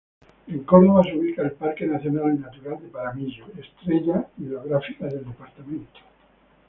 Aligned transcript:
En 0.47 0.63
Córdoba 0.63 1.03
se 1.03 1.15
ubica 1.15 1.43
el 1.43 1.51
Parque 1.51 1.85
nacional 1.85 2.41
natural 2.41 2.79
Paramillo, 2.91 3.45
estrella 3.59 4.25
hidrográfica 4.39 5.05
del 5.05 5.25
departamento. 5.27 5.99